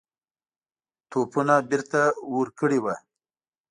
[1.11, 2.01] توپونه بیرته
[2.35, 2.95] ورکړي وه.